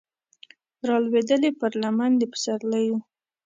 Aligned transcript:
رالویدلې 0.87 1.51
پر 1.59 1.71
لمن 1.81 2.11
د 2.19 2.21
پسرلیو 2.31 2.97